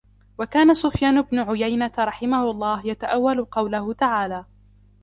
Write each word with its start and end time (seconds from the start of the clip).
وَكَانَ 0.37 0.73
سُفْيَانُ 0.73 1.21
بْنُ 1.21 1.39
عُيَيْنَةَ 1.39 1.91
رَحِمَهُ 1.99 2.51
اللَّهُ 2.51 2.87
يَتَأَوَّلُ 2.87 3.45
قَوْله 3.45 3.93
تَعَالَى 3.93 4.45